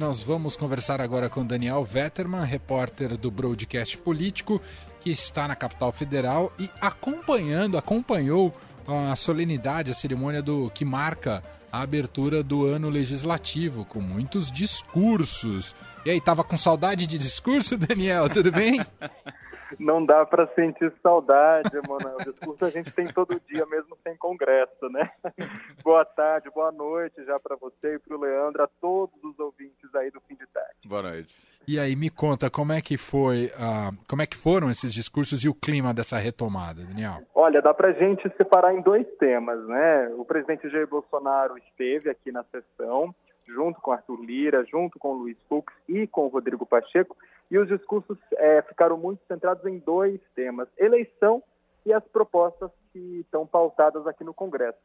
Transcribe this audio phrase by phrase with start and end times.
[0.00, 4.60] Nós vamos conversar agora com Daniel Vetterman, repórter do Broadcast Político,
[5.00, 8.52] que está na capital federal e acompanhando, acompanhou
[8.88, 15.76] a solenidade, a cerimônia do que marca a abertura do ano legislativo, com muitos discursos.
[16.04, 18.28] E aí, tava com saudade de discurso, Daniel?
[18.28, 18.84] Tudo bem?
[19.78, 22.16] não dá para sentir saudade, Emanuel.
[22.20, 25.10] O discurso a gente tem todo dia, mesmo sem congresso, né?
[25.82, 29.94] boa tarde, boa noite já para você e para o Leandro, a todos os ouvintes
[29.94, 30.74] aí do fim de tarde.
[30.86, 31.34] Boa noite.
[31.66, 35.42] E aí, me conta, como é que foi, uh, como é que foram esses discursos
[35.44, 37.22] e o clima dessa retomada, Daniel?
[37.34, 40.08] Olha, dá para gente separar em dois temas, né?
[40.18, 43.14] O presidente Jair Bolsonaro esteve aqui na sessão,
[43.46, 47.16] junto com Arthur Lira, junto com Luiz Fux e com Rodrigo Pacheco,
[47.54, 51.40] e os discursos é, ficaram muito centrados em dois temas: eleição
[51.86, 54.78] e as propostas que estão pautadas aqui no Congresso.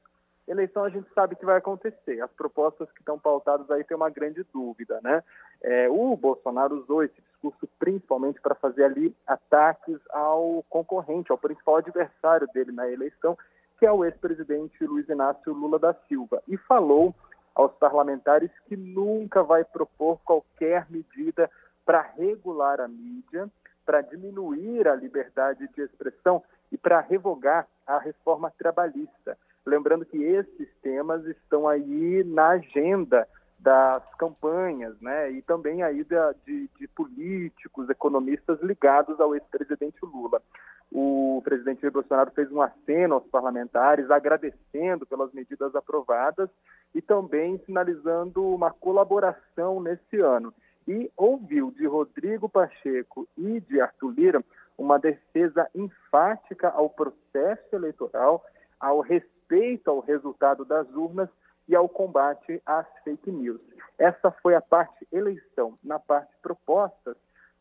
[0.47, 2.21] Eleição a gente sabe que vai acontecer.
[2.21, 5.23] As propostas que estão pautadas aí tem uma grande dúvida, né?
[5.63, 11.77] É, o Bolsonaro usou esse discurso principalmente para fazer ali ataques ao concorrente, ao principal
[11.77, 13.35] adversário dele na eleição,
[13.79, 17.15] que é o ex-presidente Luiz Inácio Lula da Silva, e falou
[17.55, 21.49] aos parlamentares que nunca vai propor qualquer medida
[21.89, 23.49] para regular a mídia,
[23.83, 29.35] para diminuir a liberdade de expressão e para revogar a reforma trabalhista.
[29.65, 35.31] Lembrando que esses temas estão aí na agenda das campanhas, né?
[35.31, 40.43] E também aí da, de, de políticos, economistas ligados ao ex-presidente Lula.
[40.91, 46.51] O presidente Bolsonaro fez um aceno aos parlamentares, agradecendo pelas medidas aprovadas
[46.93, 50.53] e também sinalizando uma colaboração nesse ano
[50.89, 54.43] e ouviu de Rodrigo Pacheco e de Arthur Lira
[54.75, 58.43] uma defesa enfática ao processo eleitoral,
[58.79, 61.29] ao respeito ao resultado das urnas
[61.67, 63.61] e ao combate às fake news.
[63.99, 65.77] Essa foi a parte eleição.
[65.83, 67.15] Na parte propostas,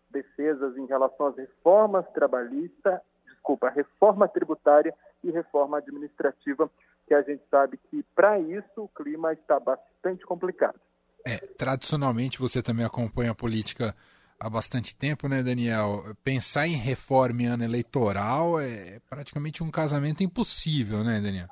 [0.08, 6.70] defesas em relação às reformas trabalhistas, desculpa, reforma tributária e reforma administrativa,
[7.06, 10.80] que a gente sabe que para isso o clima está bastante complicado.
[11.28, 13.94] É, tradicionalmente você também acompanha a política
[14.40, 16.14] há bastante tempo, né, Daniel?
[16.24, 21.48] Pensar em reforma em ano eleitoral é praticamente um casamento impossível, né, Daniel?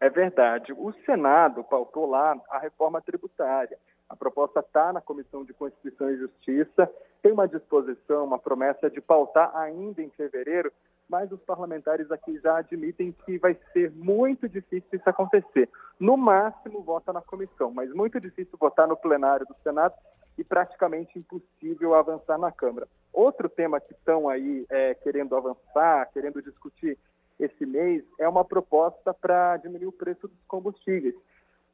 [0.00, 0.72] É verdade.
[0.72, 3.78] O Senado pautou lá a reforma tributária.
[4.08, 6.90] A proposta está na Comissão de Constituição e Justiça,
[7.22, 10.72] tem uma disposição, uma promessa de pautar ainda em fevereiro,
[11.08, 15.68] mas os parlamentares aqui já admitem que vai ser muito difícil isso acontecer.
[15.98, 19.94] No máximo, vota na comissão, mas muito difícil votar no plenário do Senado
[20.36, 22.88] e praticamente impossível avançar na Câmara.
[23.12, 26.98] Outro tema que estão aí é, querendo avançar, querendo discutir
[27.38, 31.14] esse mês, é uma proposta para diminuir o preço dos combustíveis.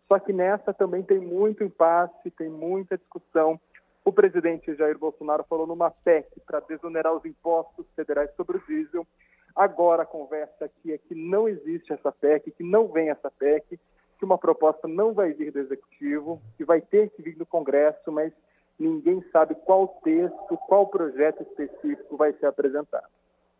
[0.08, 3.60] Só que nessa também tem muito impasse, tem muita discussão.
[4.04, 9.06] O presidente Jair Bolsonaro falou numa PEC para desonerar os impostos federais sobre o diesel.
[9.54, 13.78] Agora a conversa aqui é que não existe essa PEC, que não vem essa PEC,
[14.18, 18.10] que uma proposta não vai vir do Executivo, que vai ter que vir do Congresso,
[18.10, 18.32] mas
[18.78, 23.06] ninguém sabe qual texto, qual projeto específico vai ser apresentado.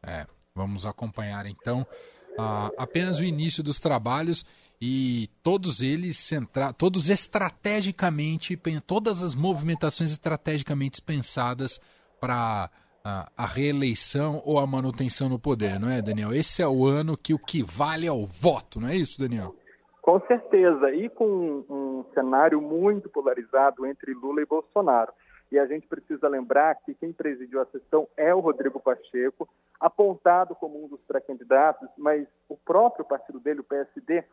[0.06, 1.86] É, vamos acompanhar então
[2.32, 4.44] uh, apenas o início dos trabalhos
[4.80, 11.78] e todos eles centra todos estrategicamente, todas as movimentações estrategicamente pensadas
[12.18, 12.70] para
[13.04, 16.32] a, a, reeleição ou a manutenção no poder, não é, Daniel?
[16.32, 19.54] Esse é o ano que o que vale é o voto, não é isso, Daniel?
[20.02, 25.12] Com certeza, e com um, cenário muito polarizado entre Lula e Bolsonaro.
[25.52, 29.48] E a gente precisa lembrar que quem presidiu a sessão é o Rodrigo Pacheco,
[29.80, 34.24] apontado como um dos pré-candidatos, mas o próprio partido dele, o PSD,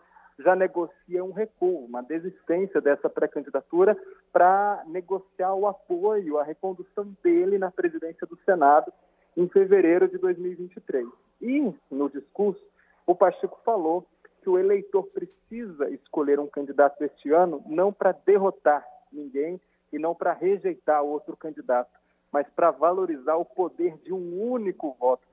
[0.47, 3.97] já negocia um recuo, uma desistência dessa pré-candidatura
[4.31, 8.89] para negociar o apoio, a recondução dele na presidência do Senado
[9.35, 11.05] em fevereiro de 2023.
[11.41, 12.63] E, no discurso,
[13.05, 14.05] o Pacheco falou
[14.41, 19.59] que o eleitor precisa escolher um candidato este ano não para derrotar ninguém
[19.91, 21.91] e não para rejeitar outro candidato,
[22.31, 25.26] mas para valorizar o poder de um único voto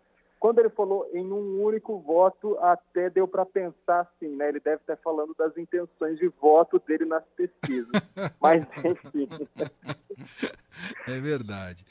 [0.45, 4.51] quando ele falou em um único voto, até deu para pensar assim, né?
[4.51, 7.89] Ele deve estar falando das intenções de voto dele nas pesquisas.
[8.39, 9.27] Mas, enfim.
[11.09, 11.87] É verdade.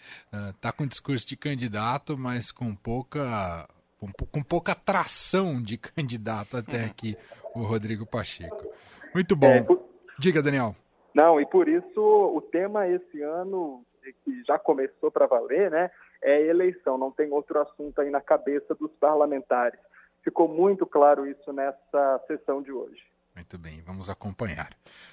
[0.50, 3.66] Está uh, com discurso de candidato, mas com pouca,
[3.98, 7.18] com, com pouca atração de candidato até aqui,
[7.56, 8.72] o Rodrigo Pacheco.
[9.16, 9.48] Muito bom.
[9.48, 9.82] É, por...
[10.20, 10.76] Diga, Daniel.
[11.16, 13.86] Não, e por isso o tema esse ano,
[14.26, 15.90] que já começou para valer, né?
[16.24, 19.80] É eleição, não tem outro assunto aí na cabeça dos parlamentares.
[20.24, 23.02] Ficou muito claro isso nessa sessão de hoje.
[23.36, 24.70] Muito bem, vamos acompanhar.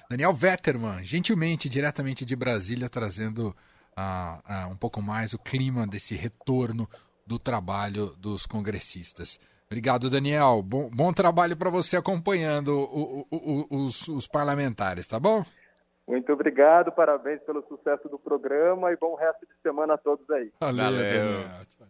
[0.09, 3.47] Daniel Vetterman, gentilmente, diretamente de Brasília, trazendo
[3.97, 6.87] uh, uh, um pouco mais o clima desse retorno
[7.25, 9.39] do trabalho dos congressistas.
[9.65, 10.61] Obrigado, Daniel.
[10.61, 13.37] Bom, bom trabalho para você acompanhando o, o,
[13.69, 15.43] o, os, os parlamentares, tá bom?
[16.07, 20.51] Muito obrigado, parabéns pelo sucesso do programa e bom resto de semana a todos aí.
[20.59, 20.85] Valeu.
[20.85, 21.87] Valeu.